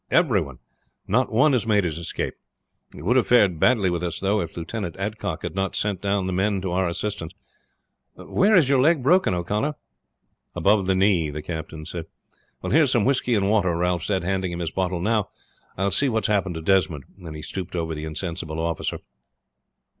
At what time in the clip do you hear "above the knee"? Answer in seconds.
10.55-11.29